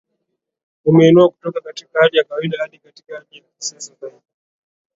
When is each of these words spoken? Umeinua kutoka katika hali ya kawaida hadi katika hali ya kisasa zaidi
Umeinua 0.85 1.29
kutoka 1.29 1.61
katika 1.61 1.99
hali 1.99 2.17
ya 2.17 2.23
kawaida 2.23 2.57
hadi 2.61 2.77
katika 2.79 3.15
hali 3.15 3.37
ya 3.37 3.43
kisasa 3.59 3.93
zaidi 4.01 4.15